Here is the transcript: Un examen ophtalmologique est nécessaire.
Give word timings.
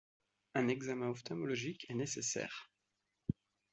Un 0.55 0.67
examen 0.67 1.09
ophtalmologique 1.09 1.85
est 1.87 1.93
nécessaire. 1.93 2.71